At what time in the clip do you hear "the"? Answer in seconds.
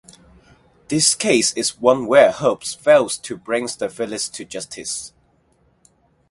3.77-3.87